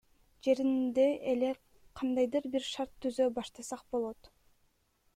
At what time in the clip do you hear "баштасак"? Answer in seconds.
3.39-3.89